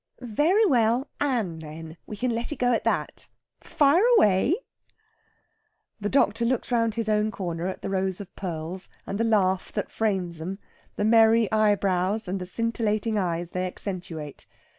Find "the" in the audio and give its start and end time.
5.99-6.09, 7.83-7.89, 9.19-9.23, 10.95-11.05, 12.41-12.47